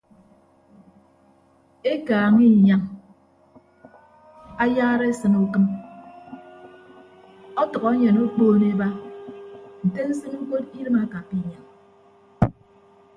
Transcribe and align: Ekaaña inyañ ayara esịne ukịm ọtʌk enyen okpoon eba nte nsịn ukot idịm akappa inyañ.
Ekaaña 1.91 2.43
inyañ 2.51 2.83
ayara 4.63 5.05
esịne 5.11 5.37
ukịm 5.45 5.65
ọtʌk 7.61 7.83
enyen 7.93 8.17
okpoon 8.25 8.61
eba 8.71 8.87
nte 9.85 10.01
nsịn 10.09 10.33
ukot 10.41 10.65
idịm 10.79 10.95
akappa 11.03 11.33
inyañ. 11.41 11.63